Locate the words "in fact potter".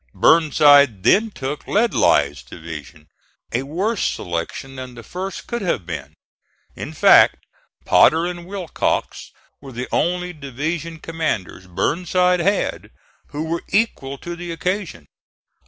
6.75-8.25